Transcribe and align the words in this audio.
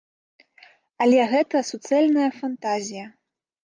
Але 1.05 1.21
гэта 1.35 1.63
суцэльная 1.71 2.29
фантазія. 2.43 3.05